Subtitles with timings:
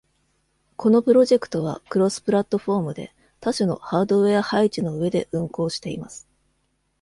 [0.77, 6.27] このプロジェクトはクロスプラットフォームで、多種のハードウェア配置の上で運行しています。